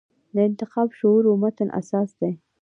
د 0.33 0.35
انتقادي 0.49 0.93
شعور 0.99 1.23
و 1.27 1.39
متن 1.43 1.69
اساس 1.79 2.09
دی. 2.19 2.31